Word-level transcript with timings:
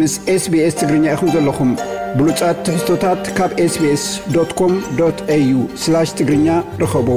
ምስ 0.00 0.12
ስbስ 0.42 0.74
ትግርኛ 0.80 1.04
ኢኹም 1.14 1.28
ዘለኹም 1.32 1.70
ብሉፃት 2.18 2.58
ትሕዝቶታት 2.66 3.24
ካብ 3.36 3.50
ስስኮም 3.72 4.74
ዩ 5.48 5.66
ትግርኛ 6.18 6.48
ርኸቡ 6.82 7.08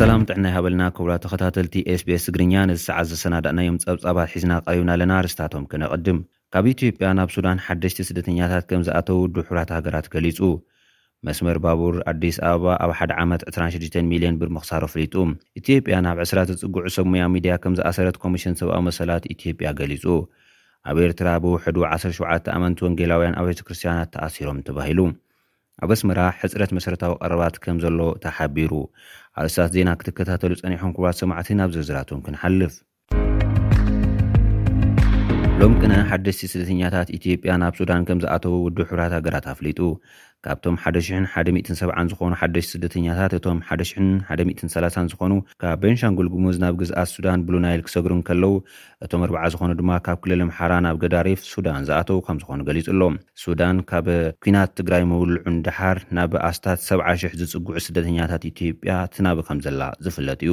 ሰላም 0.00 0.22
ጥዕና 0.28 0.44
ይሃበልና 0.50 0.82
ክብላ 0.98 1.12
ተኸታተልቲ 1.24 1.76
ስbስ 2.02 2.24
ትግርኛ 2.28 2.54
ነዝሰዓዝ 2.70 3.08
ዘሰናዳእናዮም 3.12 3.80
ፀብጻባት 3.86 4.28
ሒዝና 4.34 4.52
ቃቢብና 4.66 4.90
ኣለና 4.96 5.12
ርስታቶም 5.26 5.64
ክነቐድም 5.72 6.18
ካብ 6.56 6.66
ኢትዮጵያ 6.74 7.08
ናብ 7.20 7.32
ሱዳን 7.36 7.62
ሓደሽቲ 7.68 8.00
ስደተኛታት 8.10 8.66
ከም 8.72 8.84
ዝኣተው 8.88 9.18
ዱሑራት 9.38 9.72
ሃገራት 9.78 10.06
ገሊጹ 10.16 10.38
መስመር 11.26 11.58
ባቡር 11.62 11.94
ኣዲስ 12.10 12.36
ኣበባ 12.48 12.68
ኣብ 12.84 12.90
ሓ 12.98 13.06
ዓመት 13.22 13.40
26 13.52 13.96
ሚልዮን 14.10 14.36
ብር 14.40 14.48
ምኽሳሮ 14.56 14.82
ኣፍሊጡ 14.88 15.14
ኢትዮጵያ 15.60 15.94
ናብ 16.06 16.18
ዕስራት 16.24 16.48
ዝጽጉዑ 16.50 16.84
ሰሙያ 16.96 17.22
ሚድያ 17.34 17.54
ከም 17.62 17.74
ዝኣሰረት 17.78 18.16
ኮሚሽን 18.24 18.54
ሰብኣዊ 18.60 18.80
መሰላት 18.88 19.24
ኢትዮጵያ 19.34 19.68
ገሊጹ 19.80 20.04
ኣብ 20.90 20.98
ኤርትራ 21.06 21.28
ብውሕዱ 21.44 21.76
17 21.96 22.50
ኣመንቲ 22.56 22.80
ወንጌላውያን 22.86 23.36
ኣቤይተ 23.40 23.60
ክርስትያናት 23.68 24.12
ተኣሲሮም 24.16 24.60
ተባሂሉ 24.68 25.00
ኣብ 25.84 25.90
እስመራ 25.96 26.20
ሕፅረት 26.42 26.70
መሰረታዊ 26.78 27.12
ቐረባት 27.22 27.56
ከም 27.64 27.80
ዘሎ 27.86 27.98
ተሓቢሩ 28.26 28.72
ኣርእስታት 29.40 29.72
ዜና 29.78 29.90
ክትከታተሉ 30.02 30.52
ጸኒሖም 30.62 30.94
ክብት 30.98 31.18
ሰማዕቲ 31.22 31.50
ናብ 31.62 31.72
ዘርዝራቶም 31.78 32.22
ክንሓልፍ 32.28 32.76
ሎም 35.60 35.72
ቅነ 35.82 35.92
ሓደስቲ 36.08 36.40
ስደተኛታት 36.50 37.08
ኢትዮጵያ 37.16 37.52
ናብ 37.60 37.72
ሱዳን 37.78 38.02
ከም 38.08 38.18
ዝኣተዉ 38.22 38.52
ውድ 38.64 38.76
ሕብራት 38.90 39.12
ሃገራት 39.16 39.46
ኣፍሊጡ 39.52 39.78
ካብቶም 40.46 40.74
10017 40.80 42.08
ዝኾኑ 42.10 42.32
ሓደሽ 42.40 42.64
ስደተኛታት 42.72 43.32
እቶም 43.38 43.58
10130 43.68 45.06
ዝኾኑ 45.12 45.32
ካብ 45.62 45.78
ቤንሻንጉል 45.84 46.28
ጉሙዝ 46.34 46.56
ናብ 46.64 46.74
ግዝኣት 46.82 47.10
ሱዳን 47.14 47.40
ብሉናይል 47.46 47.80
ክሰግሪን 47.86 48.20
ከለዉ 48.28 48.52
እቶም 49.04 49.22
ር0 49.30 49.46
ዝኾኑ 49.54 49.70
ድማ 49.80 49.90
ካብ 50.08 50.18
ክልል 50.26 50.42
ምሓራ 50.50 50.72
ናብ 50.86 50.98
ገዳሬፍ 51.04 51.40
ሱዳን 51.52 51.82
ዝኣተዉ 51.88 52.18
ከም 52.28 52.38
ዝኾኑ 52.42 52.60
ገሊጹ 52.68 52.86
ኣሎም 52.94 53.16
ሱዳን 53.44 53.76
ካብ 53.90 54.06
ኩናት 54.46 54.70
ትግራይ 54.80 55.02
ምውልዑ 55.12 55.42
ን 55.54 55.58
ዳሓር 55.70 55.96
ናብ 56.18 56.30
ኣስታት 56.50 56.78
7 56.86 57.04
00 57.14 57.36
ዝፅግዑ 57.40 57.72
ስደተኛታት 57.86 58.44
ኢትዮጵያ 58.52 58.92
ትናብ 59.16 59.40
ከም 59.50 59.58
ዘላ 59.66 59.80
ዝፍለጥ 60.06 60.40
እዩ 60.46 60.52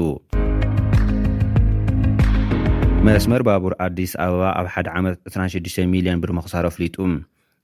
መስመር 3.08 3.42
ባቡር 3.50 3.74
ኣዲስ 3.86 4.12
ኣበባ 4.26 4.44
ኣብ 4.60 4.68
ሓደ 4.74 4.88
ዓመት 4.98 5.16
26 5.36 5.82
ሚልዮን 5.96 6.20
ብርምክሳር 6.24 6.66
ኣፍሊጡ 6.74 6.96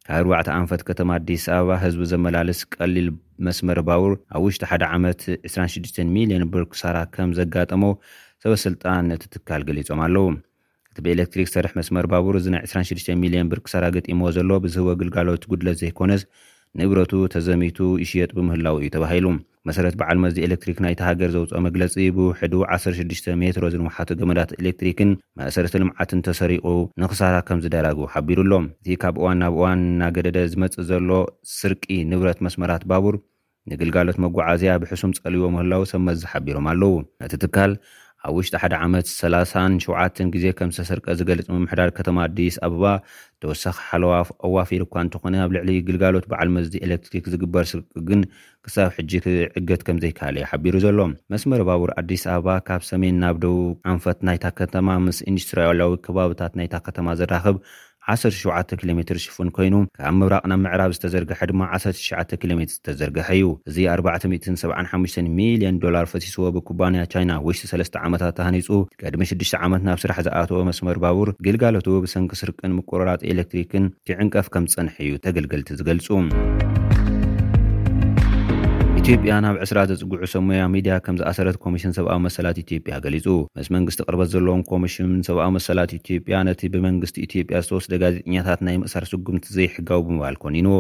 ካብ 0.08 0.16
እርባዕቲ 0.20 0.48
ኣንፈት 0.60 0.82
ከተማ 0.88 1.10
ኣዲስ 1.20 1.44
ኣበባ 1.56 1.72
ህዝቢ 1.82 2.04
ዘመላለስ 2.12 2.60
ቀሊል 2.76 3.08
መስመር 3.48 3.80
ባቡር 3.90 4.14
ኣብ 4.36 4.42
ውሽጢ 4.46 4.64
ሓደ 4.72 4.84
ዓመት 4.96 5.20
26 5.50 6.00
ሚሊዮን 6.16 6.44
ብርክሳራ 6.54 6.98
ከም 7.16 7.32
ዘጋጠሞ 7.40 7.84
ሰበስልጣን 8.44 9.12
እትትካል 9.16 9.64
ገሊፆም 9.68 10.00
ኣለው 10.06 10.26
እቲ 10.92 10.98
ብኤሌክትሪክ 11.08 11.50
ሰርሕ 11.56 11.74
መስመር 11.80 12.08
ባቡር 12.14 12.38
እዚ 12.40 12.48
ናይ 12.56 12.64
26 12.70 13.12
ሚልዮን 13.24 13.52
ብርክሳራ 13.52 13.86
ገጢሞ 13.98 14.22
ዘሎ 14.38 14.52
ብዝህቦ 14.66 14.88
ግልጋሎት 15.02 15.46
ጉድለት 15.52 15.78
ዘይኮነስ 15.84 16.24
ንብረቱ 16.80 17.12
ተዘሚቱ 17.34 17.78
ይሽየጥ 18.02 18.30
ብምህላው 18.36 18.76
እዩ 18.82 18.90
ተባሂሉ 18.96 19.26
መሰረት 19.70 19.96
በዓልመዚ 20.00 20.36
ኤሌክትሪክ 20.46 20.78
ናይተሃገር 20.86 21.30
ዘውፅኦ 21.34 21.60
መግለፂ 21.66 21.96
ብውሕዱ 22.18 22.54
16ሽ 22.76 23.26
ሜትሮ 23.42 23.64
ዝንውሓቱ 23.74 24.10
ገመዳት 24.22 24.52
ኤሌክትሪክን 24.60 25.10
መእሰረተ 25.40 25.74
ልምዓትን 25.82 26.24
ተሰሪቁ 26.28 26.66
ንክሳራ 27.04 27.36
ከም 27.50 27.60
ዝዳራግቡ 27.66 28.02
ሓቢሩኣሎም 28.14 28.66
እቲ 28.82 28.90
ካብ 29.02 29.18
እዋን 29.22 29.38
ናብ 29.44 29.56
እዋን 29.58 29.82
ና 30.02 30.10
ገደደ 30.18 30.40
ዝመፅእ 30.54 30.88
ዘሎ 30.92 31.10
ስርቂ 31.58 31.86
ንብረት 32.12 32.40
መስመራት 32.48 32.86
ባቡር 32.92 33.18
ንግልጋሎት 33.72 34.18
መጓዓዝያ 34.26 34.72
ብሕሱም 34.84 35.12
ፀልዎ 35.22 35.44
ምህላው 35.56 35.84
ሰብመዝ 35.94 36.20
ሓቢሮም 36.32 36.68
ኣለዉ 36.72 36.94
እቲ 37.28 37.34
ትካል 37.44 37.74
ኣብ 38.28 38.34
ውሽጢ 38.38 38.56
ሓደ 38.64 38.74
ዓመት 38.86 39.06
3 39.12 39.86
7ዓ 39.86 40.02
ግዜ 40.34 40.46
ከም 40.58 40.70
ዝተሰርቀ 40.76 41.06
ዝገልፅ 41.20 41.46
ምምሕዳር 41.54 41.90
ከተማ 41.98 42.18
ኣዲስ 42.28 42.56
ኣበባ 42.66 42.84
ተወሳኺ 43.44 43.78
ሓለዋ 43.90 44.12
ኣዋፊር 44.48 44.82
እኳ 44.86 44.94
እንትኾነ 45.06 45.34
ኣብ 45.46 45.52
ልዕሊ 45.56 45.70
ግልጋሎት 45.88 46.26
በዓል 46.32 46.50
መዚ 46.58 46.74
ኤሌክትሪክ 46.88 47.26
ዝግበር 47.34 47.66
ስርቅግን 47.72 48.22
ክሳብ 48.66 48.90
ሕጂ 48.98 49.12
ዕገት 49.62 49.84
ከምዘይከኣለ 49.88 50.38
ዩሓቢሩ 50.46 50.76
ዘሎም 50.86 51.14
መስመር 51.34 51.64
ባቡር 51.70 51.92
ኣዲስ 52.02 52.26
ኣበባ 52.34 52.50
ካብ 52.68 52.84
ሰሜን 52.92 53.18
ናብ 53.24 53.40
ደቡ 53.46 53.56
ኣንፈት 53.94 54.20
ናይታ 54.30 54.46
ከተማ 54.60 54.88
ምስ 55.06 55.20
ኢንዱስትሪላዊ 55.32 55.94
ከባብታት 56.08 56.56
ናይታ 56.62 56.76
ከተማ 56.90 57.08
ዘራኽብ 57.22 57.58
17 58.10 58.76
ኪ 58.82 58.92
ሜ 58.98 59.02
ሽፉን 59.24 59.50
ኮይኑ 59.56 59.76
ካብ 59.98 60.14
ምብራቕ 60.20 60.44
ናብ 60.52 60.60
ምዕራብ 60.64 60.92
ዝተዘርግሐ 60.96 61.40
ድማ 61.50 61.62
17 61.74 62.34
ኪ 62.42 62.54
ሜ 62.60 62.64
ዝተዘርግሐዩ 62.72 63.44
እዚ 63.70 63.78
475 63.96 65.22
ሚሊዮን 65.40 65.76
ዶላር 65.84 66.06
ፈሲስዎ 66.14 66.48
ብኩባንያ 66.56 67.04
ቻይና 67.14 67.32
ውሽጢ 67.48 67.70
3ለስ 67.72 67.92
ዓመታት 68.08 68.36
ተሃኒፁ 68.40 68.68
ቅድሚ 69.04 69.26
6 69.34 69.56
ዓመት 69.68 69.84
ናብ 69.90 70.00
ስራሕ 70.06 70.18
ዝኣተወ 70.28 70.62
መስመር 70.70 71.00
ባቡር 71.06 71.32
ግልጋሎት 71.48 71.90
ብሰንኪ 72.06 72.34
ስርቅን 72.42 72.76
ምቆረራት 72.80 73.24
ኤሌክትሪክን 73.34 73.86
ይዕንቀፍ 74.12 74.50
ከም 74.56 74.66
ዝጸንሐ 74.74 74.96
እዩ 75.08 75.14
ተገልገልቲ 75.28 75.70
ዝገልጹ 75.82 76.08
ኢት 79.10 79.22
ያ 79.30 79.36
ናብ 79.44 79.56
ዕስራ 79.66 79.78
ዘፅጉዑ 79.90 80.26
ሰሞያ 80.34 80.62
ሚድያ 80.74 80.94
ከምዝኣሰረት 81.06 81.56
ኮሚሽን 81.64 81.94
ሰብኣዊ 81.98 82.18
መሰላት 82.26 82.58
ኢትዮጵያ 82.62 82.94
ገሊፁ 83.06 83.26
ምስ 83.58 83.68
መንግስቲ 83.76 84.00
ቅርበት 84.08 84.30
ዘለዎም 84.34 84.62
ኮሚሽን 84.72 85.10
ሰብኣዊ 85.28 85.50
መሰላት 85.56 85.92
ኢትዮጵያ 85.98 86.36
ነቲ 86.50 86.62
ብመንግስቲ 86.74 87.16
ኢትዮጵያ 87.28 87.60
ዝተወስደ 87.66 87.94
ጋዜጠኛታት 88.04 88.60
ናይ 88.68 88.76
ምእሳር 88.82 89.06
ስጉምቲ 89.12 89.46
ዘይሕጋቡ 89.56 90.00
ብምባል 90.10 90.36
ኮኒንዎ 90.44 90.76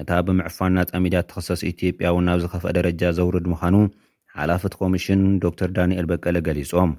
ነታ 0.00 0.10
ብምዕፋን 0.26 0.74
ናፀ 0.80 0.92
ሚድያ 1.06 1.22
ተኽሰስ 1.30 1.62
ኢትዮጵያ 1.72 2.10
እውን 2.12 2.26
ናብ 2.30 2.40
ዝኸፍአ 2.44 2.74
ደረጃ 2.80 3.02
ዘውርድ 3.20 3.46
ምዃኑ 3.54 3.74
ሓላፍት 4.36 4.76
ኮሚሽን 4.82 5.22
ዶክተር 5.46 5.68
ዳንኤል 5.80 6.08
በቀለ 6.12 6.36
ገሊፆም 6.48 6.92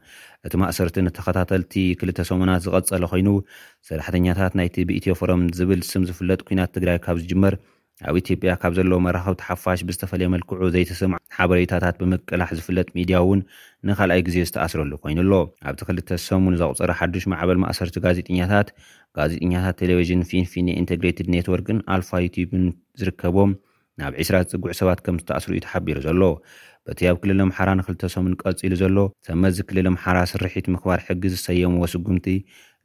እቲ 0.48 0.54
ማእሰርቲ 0.66 0.98
ንተኸታተልቲ 1.08 1.74
ክልተ 2.02 2.20
ሰሞናት 2.32 2.64
ዝቐፀለ 2.68 3.06
ኮይኑ 3.16 3.30
ሰራሕተኛታት 3.90 4.56
ናይቲ 4.62 4.76
ብኢትዮ 4.90 5.16
ፎሮም 5.22 5.44
ዝብል 5.60 5.84
ስም 5.94 6.06
ዝፍለጥ 6.12 6.42
ኩናት 6.50 6.72
ትግራይ 6.78 7.00
ካብ 7.08 7.20
ዝጅመር 7.24 7.56
ኣብ 8.06 8.16
ኢትዮ 8.20 8.36
ያ 8.50 8.54
ካብ 8.62 8.74
ዘለዎ 8.78 8.98
መራኸብ 9.06 9.36
ተሓፋሽ 9.42 9.80
ብዝተፈለየ 9.88 10.28
መልክዑ 10.34 10.64
ዘይተሰም 10.74 11.14
ሓበሬታታት 11.38 11.96
ብምቅላሕ 12.02 12.50
ዝፍለጥ 12.58 12.88
ሚድያ 12.98 13.18
እውን 13.24 13.40
ንካልኣይ 13.88 14.22
ግዜ 14.28 14.36
ዝተኣስረሉ 14.50 14.92
ኮይኑኣሎ 15.04 15.34
ኣብቲ 15.70 15.82
ክልተ 15.88 16.10
ሰሙን 16.28 16.58
ዘቁፀረ 16.62 16.92
ሓዱሽ 17.00 17.26
ማዕበል 17.32 17.60
ማእሰርቲ 17.64 17.96
ጋዜጥኛታት 18.06 18.70
ጋዜጥኛታት 19.20 19.76
ቴሌቭዥን 19.82 20.22
ፊንፊን 20.32 20.70
ኢንቴግሬትድ 20.82 21.30
ኔትወርክን 21.36 21.80
ኣልፋ 21.96 22.12
ዩቲብን 22.26 22.66
ዝርከቦም 23.02 23.54
ናብ 24.02 24.14
2ስራ 24.26 24.38
ፅጉዕ 24.54 24.72
ሰባት 24.82 25.00
ከም 25.06 25.16
ዝተኣስሩ 25.24 25.52
እዩ 25.56 25.62
ተሓቢሩ 25.68 25.98
ዘሎ 26.08 26.22
በቲ 26.88 27.00
ኣብ 27.12 27.18
ክልል 27.22 27.40
ኣምሓራ 27.46 27.70
ንክልተ 27.80 28.02
ሰሙን 28.16 28.34
ቀፂሉ 28.42 28.74
ዘሎ 28.86 28.98
ሰመዚ 29.28 29.58
ክልል 29.70 29.88
ኣምሓራ 29.92 30.18
ስርሒት 30.32 30.68
ምክባር 30.76 31.00
ሕጊ 31.08 31.24
ዝሰየምዎ 31.34 31.82
ስጉምቲ 31.94 32.28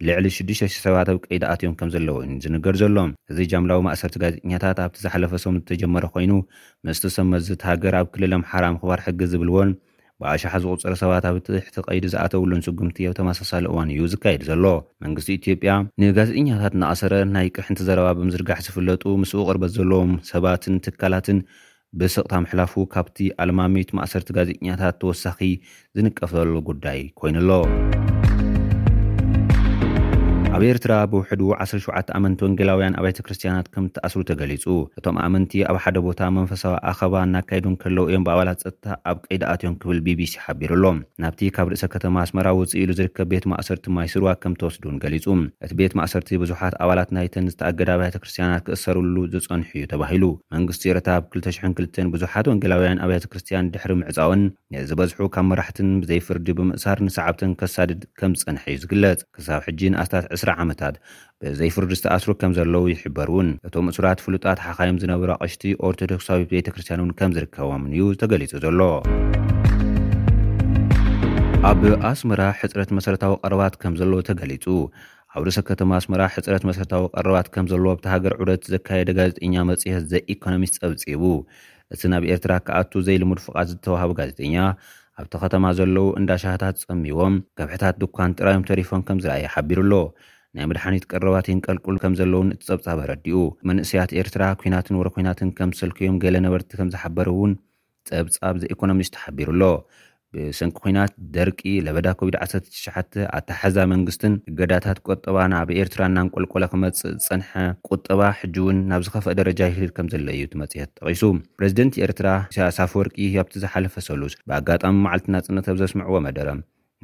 ልዕሊ 0.06 0.26
6,007ባት 0.36 1.08
ኣብ 1.12 1.18
ቀይዲ 1.26 1.42
ኣትዮም 1.52 1.74
ከም 1.78 1.88
ዘለዎ 1.94 2.16
ዝንገድ 2.42 2.76
ዘሎ 2.82 2.96
እዚ 3.32 3.38
ጃምላዊ 3.52 3.78
ማእሰርቲ 3.86 4.16
ጋዜጥኛታት 4.22 4.78
ኣብቲ 4.84 4.96
ዝሓለፈ 5.04 5.32
ሰም 5.44 5.54
ዝተጀመረ 5.60 6.04
ኮይኑ 6.14 6.32
ምስቲ 6.86 7.04
ሰመዝት 7.16 7.60
ሃገር 7.68 7.94
ኣብ 8.00 8.06
ክልል 8.14 8.32
ኣምሓራ 8.38 8.64
ምክባር 8.76 9.00
ሕጊ 9.06 9.20
ዝብልዎን 9.32 9.70
ብኣሻሓ 10.20 10.54
ዝቁፅረ 10.62 10.92
ሰባት 11.02 11.24
ኣብ 11.30 11.36
ትሕቲ 11.48 11.76
ቀይዲ 11.86 12.04
ዝኣተውሉን 12.14 12.62
ስጉምቲ 12.66 12.98
ኣብ 13.08 13.14
ተመሳሳሊ 13.20 13.64
እዋን 13.72 13.88
እዩ 13.94 14.02
ዝካየድ 14.12 14.42
ዘሎ 14.50 14.64
መንግስቲ 15.04 15.30
ኢትዮ 15.38 15.54
ያ 15.70 15.74
ንጋዜጥኛታት 16.02 16.74
ናቀሰረ 16.82 17.14
ናይ 17.34 17.48
ቅሕንቲ 17.58 17.80
ዘረባብም 17.88 18.32
ዝርጋሕ 18.36 18.60
ዝፍለጡ 18.68 19.04
ምስኡ 19.22 19.41
ቅርበት 19.50 19.72
ዘለዎም 19.78 20.12
ሰባትን 20.32 20.74
ትካላትን 20.86 21.41
ብስቕታምሕላፉ 22.00 22.74
ካብቲ 22.94 23.18
ኣለማሚት 23.44 23.88
ማእሰርቲ 23.98 24.28
ጋዜጥኛታት 24.38 24.96
ተወሳኺ 25.02 25.38
ዝንቀፈዘሉ 25.98 26.54
ጉዳይ 26.70 27.00
ኮይኑ 27.20 27.36
ኣሎ 27.42 27.50
ኣብ 30.62 30.66
ኤርትራ 30.72 30.94
ብውሕዱ 31.12 31.42
17 31.60 32.10
ኣመንቲ 32.16 32.40
ወንጌላውያን 32.44 32.96
ኣባይተ 32.98 33.18
ክርስትያናት 33.26 33.66
ከም 33.74 33.84
እተኣስሩተገሊጹ 33.88 34.64
እቶም 34.98 35.16
ኣመንቲ 35.26 35.52
ኣብ 35.70 35.76
ሓደ 35.84 35.98
ቦታ 36.06 36.20
መንፈሳዊ 36.36 36.74
ኣኸባ 36.90 37.14
እናካይዱን 37.26 37.74
ከለዉ 37.82 38.04
እዮም 38.10 38.24
ብኣባላት 38.26 38.60
ፀጥታ 38.66 38.86
ኣብ 39.12 39.18
ቀይዳኣትዮም 39.30 39.74
ክብል 39.84 39.98
ቢቢሲ 40.09 40.34
ሓቢሩኣሎም 40.44 40.98
ናብቲ 41.22 41.41
ካብ 41.56 41.68
ርእሰ 41.72 41.84
ከተማ 41.94 42.14
ኣስመራ 42.26 42.47
ውፅ 42.59 42.74
ኢሉ 42.82 42.91
ዝርከብ 43.00 43.28
ቤት 43.32 43.47
ማእሰርቲ 43.53 43.86
ማይ 43.97 44.09
ስርዋ 44.12 44.34
ከም 44.44 44.54
ተወስዱን 44.60 44.98
ገሊጹ 45.04 45.26
እቲ 45.64 45.72
ቤት 45.80 45.94
ማእሰርቲ 46.00 46.30
ብዙሓት 46.42 46.76
ኣባላት 46.86 47.10
ናይተን 47.18 47.48
ዝተኣገዳ 47.54 47.91
ባይተ 48.03 48.16
ክርስትያናት 48.24 48.62
ክእሰሩሉ 48.68 49.16
ዝፀንሕ 49.34 49.72
እዩ 49.80 49.88
ተባሂሉ 49.94 50.24
መንግስቲ 50.56 50.84
ኤረታብ 50.94 51.24
202 51.41 52.12
ብዙሓት 52.15 52.47
ወንጌላውያን 52.53 53.03
ኣባይተ 53.06 53.26
ክርስትያን 53.34 53.72
ድሕሪ 53.76 53.94
ምዕፃወን 54.04 54.44
ን 54.74 54.80
ዝበዝሑ 54.92 55.18
ካብ 55.36 55.47
መራሕትን 55.50 55.91
ብዘይፍርዲ 56.04 56.48
ብምእሳር 56.60 56.98
ንሰዓብትን 57.08 57.54
ከሳድድ 57.62 58.00
ከም 58.22 58.34
ዝፀንሐ 58.42 58.65
እዩ 58.74 58.80
ዝግለጽ 58.84 59.20
ክሳብ 59.36 59.60
ሕጂ 59.68 59.80
ንኣስታት 59.94 60.24
2ራ 60.42 60.50
ዓመታት 60.65 60.95
ብዘይ 61.43 61.71
ፍርዲ 61.75 61.93
ዝተኣስሩ 61.99 62.31
ከም 62.41 62.53
ዘለዉ 62.59 62.83
ይሕበር 62.93 63.28
እውን 63.33 63.49
እቶም 63.69 63.87
እሱራት 63.93 64.21
ፍሉጣት 64.25 64.59
ሓኻዮም 64.66 64.99
ዝነብሩ 65.03 65.31
ኣቕሽቲ 65.37 65.63
ኦርቶዶክሳዊ 65.89 66.41
ቤተ 66.53 66.66
ክርስትያን 66.75 67.01
እውን 67.03 67.13
ከም 67.21 67.33
ዝርከቦምእዩ 67.37 68.03
ተገሊጹ 68.22 68.53
ዘሎ 68.65 68.81
ኣብ 71.71 71.83
ኣስመራ 72.10 72.43
ሕፅረት 72.60 72.91
መሰረታዊ 72.99 73.34
ቐረባት 73.43 73.75
ከም 73.83 73.97
ዘለ 74.03 74.13
ተገሊጹ 74.28 74.65
ኣብ 75.37 75.43
ርሰ 75.49 75.59
ከተማ 75.69 75.91
ኣስመራ 76.01 76.22
ሕፅረት 76.37 76.65
መሰረታዊ 76.71 77.04
ቐረባት 77.16 77.47
ከም 77.54 77.66
ዘለ 77.72 77.84
ኣብቲ 77.95 78.07
ሃገር 78.15 78.33
ዑደት 78.43 78.65
ዘካየደ 78.72 79.10
ጋዜጠኛ 79.19 79.54
መጽየት 79.71 80.03
ዘኢኮኖሚስ 80.13 80.72
ፀብጺቡ 80.83 81.22
እቲ 81.95 82.03
ናብ 82.13 82.25
ኤርትራ 82.33 82.53
ከኣቱ 82.66 82.93
ዘይልሙድ 83.07 83.41
ፍቓት 83.47 83.66
ዝተዋሃቡ 83.71 84.10
ጋዜጠኛ 84.21 84.57
ኣብቲ 85.21 85.34
ኸተማ 85.43 85.65
ዘለዉ 85.78 86.04
እንዳሻህታት 86.21 86.77
ጸሚቦም 86.84 87.34
ከብሕታት 87.59 87.97
ድኳን 88.03 88.34
ጥራዮም 88.39 88.66
ተሪፎን 88.71 89.03
ከም 89.09 89.19
ዝረኣ 89.25 89.34
ይሓቢሩ 89.43 89.81
ኣሎ 89.87 89.93
ናይ 90.57 90.66
መድሓኒት 90.71 91.04
ቀረባትንቀልቁል 91.13 91.97
ከም 92.01 92.15
ዘለውን 92.19 92.49
እቲ 92.54 92.63
ፀብፃብ 92.71 92.99
ረዲኡ 93.10 93.37
መንእስያት 93.69 94.10
ኤርትራ 94.21 94.43
ኩናትን 94.63 94.99
ወሮኩናትን 95.01 95.51
ከም 95.59 95.71
ዝሰልክዮም 95.77 96.16
ገለ 96.25 96.37
ነበርቲ 96.47 96.71
ከም 96.81 96.89
ዝሓበረውን 96.95 97.53
ፀብፃብ 98.09 98.57
ዘኢኮኖሚስ 98.63 99.10
ተሓቢሩኣሎ 99.15 99.63
ብስንኪ 100.34 100.77
ኩናት 100.84 101.13
ደርቂ 101.37 101.60
ለበዳ 101.87 102.07
ኮቪድ-19 102.21 103.16
ኣተሓዛ 103.39 103.78
መንግስትን 103.93 104.34
ሕገዳታት 104.51 104.99
ቆጠባ 105.09 105.37
ናብ 105.53 105.71
ኤርትራ 105.81 106.01
እናንቆልቆለ 106.10 106.65
ክመፅእ 106.72 107.15
ዝፀንሐ 107.27 107.51
ቁጠባ 107.89 108.21
ሕጂእውን 108.41 108.78
ናብ 108.93 109.03
ዝኸፍአ 109.09 109.34
ደረጃ 109.41 109.60
ይህድ 109.72 109.93
ከም 109.99 110.09
ዘለእዩ 110.16 110.43
ቲ 110.53 110.57
መጽሄት 110.65 110.93
ጠቂሱ 111.01 111.22
ፕረዚደንት 111.60 112.01
ኤርትራ 112.09 112.28
ሳያሳፍ 112.59 112.95
ወርቂ 113.01 113.16
ብቲ 113.47 113.57
ዝሓለፈ 113.65 113.97
ሰሉስ 114.10 114.34
ብኣጋጣሚ 114.51 114.97
መዓልቲ 115.09 115.28
ናፅነት 115.37 115.69
ብ 115.75 115.78
ዘስምዕዎ 115.84 116.16
መደረ 116.28 116.49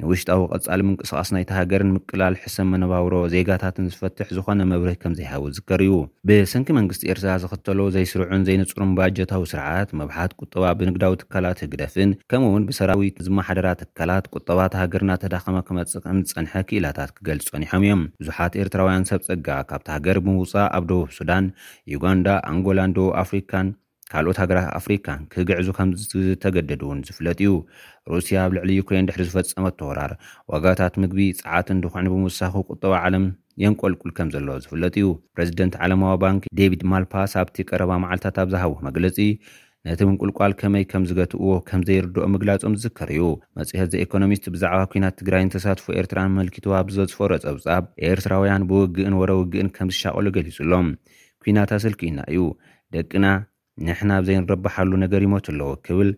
ንውሽጣዊ 0.01 0.41
ቀፃሊ 0.53 0.81
ምንቅስቃስ 0.87 1.29
ናይቲ 1.35 1.49
ሃገርን 1.59 1.89
ምቅላል 1.95 2.35
ሕሰ 2.43 2.55
መነባብሮ 2.71 3.15
ዜጋታትን 3.33 3.87
ዝፈትሕ 3.93 4.27
ዝኾነ 4.37 4.61
መብሪህ 4.71 4.97
ከም 5.01 5.13
ዘይሃው 5.19 5.45
ዝከርቡ 5.55 5.95
ብስንኪ 6.29 6.67
መንግስቲ 6.79 7.03
ኤርትራ 7.13 7.31
ዝኽተሎ 7.43 7.79
ዘይስርዑን 7.95 8.45
ዘይንፁሩን 8.49 8.93
ባጀታዊ 8.99 9.41
ስርዓት 9.53 9.89
መብሓት 10.01 10.33
ቁጠባ 10.43 10.63
ብንግዳዊ 10.81 11.13
ትካላት 11.23 11.61
ህግደፍን 11.65 12.11
ከምኡ 12.31 12.51
ውን 12.55 12.67
ብሰራዊት 12.69 13.17
ዝመሓደራት 13.27 13.81
ትካላት 13.85 14.27
ቁጠባ 14.39 14.59
ት 14.71 14.81
ሃገርናተዳኸመ 14.83 15.55
ክመፅእ 15.69 16.03
ከም 16.07 16.21
ዝፀንሐ 16.31 16.53
ክኢላታት 16.69 17.13
ክገልፆኒሖም 17.17 17.83
እዮም 17.87 18.03
ብዙሓት 18.21 18.55
ኤርትራውያን 18.63 19.07
ሰብ 19.11 19.21
ፀጋ 19.29 19.49
ካብቲ 19.71 19.87
ሃገር 19.97 20.19
ብምውፃእ 20.25 20.69
ኣብ 20.77 20.83
ደቡብ 20.91 21.09
ሱዳን 21.19 21.45
ዩጋንዳ 21.95 22.27
ኣንጎላን 22.51 22.95
ደቡብ 22.97 23.13
ኣፍሪካን 23.25 23.67
ካልኦት 24.11 24.37
ሃገራት 24.41 24.67
ኣፍሪካን 24.79 25.19
ክግዕዙ 25.33 25.67
ከምዝተገደድ 25.77 26.79
እውን 26.85 26.99
ዝፍለጥ 27.07 27.37
እዩ 27.43 27.51
ሩስያ 28.13 28.37
ኣብ 28.45 28.51
ልዕሊ 28.57 28.69
ዩክሬን 28.79 29.07
ድሕሪ 29.09 29.23
ዝፈፀመ 29.29 29.65
ኣተወራር 29.71 30.11
ዋጋታት 30.53 30.93
ምግቢ 31.01 31.21
ፀዓት 31.41 31.67
እድኮዕኒ 31.75 32.05
ብምውሳኪ 32.13 32.53
ቁጠባ 32.71 32.91
ዓለም 33.07 33.25
የንቆልቁል 33.63 34.11
ከም 34.17 34.27
ዘለዎ 34.35 34.55
ዝፍለጥ 34.63 34.93
እዩ 34.99 35.07
ፕረዚደንት 35.35 35.73
ዓለማዊ 35.85 36.15
ባንኪ 36.23 36.43
ደቪድ 36.59 36.81
ማልፓስ 36.93 37.33
ኣብቲ 37.41 37.57
ቀረባ 37.69 37.91
መዓልታት 38.03 38.37
ኣብ 38.43 38.49
ዝሃብዎ 38.53 38.77
መግለፂ 38.87 39.17
ነቲ 39.87 39.99
ምንቁልቋል 40.07 40.53
ከመይ 40.61 40.83
ከም 40.91 41.03
ዝገትእዎ 41.09 41.49
ከምዘይርድኦ 41.69 42.23
ምግላፆም 42.33 42.73
ዝዝከር 42.79 43.09
እዩ 43.17 43.23
መፅዮት 43.59 43.91
ዚ 43.91 44.01
ኤኮኖሚስት 44.05 44.45
ብዛዕባ 44.55 44.79
ኩናት 44.93 45.15
ትግራይ 45.19 45.43
ንተሳትፎ 45.49 45.85
ኤርትራን 45.99 46.33
ምልኪት 46.37 46.65
ብዘፅፈሮ 46.89 47.31
ፀብፃብ 47.45 47.83
ኤርትራውያን 48.09 48.65
ብውግእን 48.71 49.15
ወረ 49.21 49.31
ውግእን 49.41 49.69
ከም 49.77 49.89
ዝሻቀሉ 49.95 50.25
ገሊፁ 50.37 50.57
ሎም 50.73 50.89
ኩናት 51.45 51.73
ስልኪኢና 51.85 52.19
እዩ 52.33 52.41
ደቂና 52.97 53.25
ንሕና 53.87 54.11
ኣብ 54.19 54.23
ዘይንረብሓሉ 54.27 54.91
ነገር 55.03 55.21
ይሞት 55.25 55.45
ኣለዉ 55.51 55.71
ክብል 55.87 56.09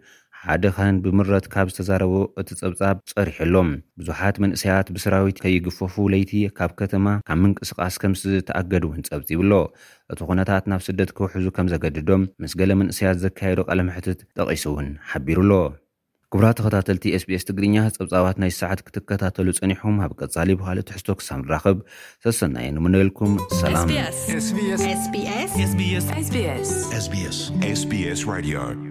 ሓደ 0.43 0.63
ኸን 0.75 0.95
ብምረት 1.03 1.45
ካብ 1.53 1.67
ዝተዛረቡ 1.71 2.13
እቲ 2.41 2.49
ጸብጻብ 2.61 2.95
ጸሪሑሎም 3.11 3.69
ብዙሓት 3.99 4.35
መንእሰያት 4.43 4.87
ብስራዊት 4.95 5.37
ከይግፈፉ 5.43 5.95
ለይቲ 6.13 6.31
ካብ 6.57 6.71
ከተማ 6.79 7.05
ካብ 7.27 7.37
ምንቅስቓስ 7.43 7.97
ከምስተኣገድውን 8.03 9.05
ጸብፂብሎ 9.09 9.53
እቲ 10.13 10.19
ኩነታት 10.31 10.65
ናብ 10.73 10.83
ስደት 10.87 11.11
ክውሕዙ 11.19 11.45
ከም 11.57 11.69
ዘገድዶም 11.75 12.23
ምስ 12.43 12.55
ገሌ 12.61 12.71
መንእሰያት 12.81 13.21
ዘካየዶ 13.25 13.59
ቐለምሕትት 13.69 14.21
ጠቒሱ 14.39 14.65
እውን 14.73 14.89
ሓቢሩኣሎ 15.11 15.53
ክብራ 16.33 16.47
ተኸታተልቲ 16.57 17.03
ስbስ 17.23 17.43
ትግርኛ 17.47 17.75
ጸብጻባት 17.95 18.37
ናይ 18.41 18.51
ሰዓት 18.59 18.79
ክትከታተሉ 18.87 19.47
ጸኒሖም 19.59 19.97
ኣብ 20.05 20.11
ቀጻሊ 20.21 20.49
ብካልእ 20.59 20.85
ትሕዝቶ 20.89 21.09
ክሳም 21.21 21.41
ንራኽብ 21.47 21.77
ተሰናየ 22.25 22.67
ንምንብልኩም 22.77 23.33
ሰላምስ 23.59 24.21
ስስ 27.09 28.23
ራድ 28.31 28.90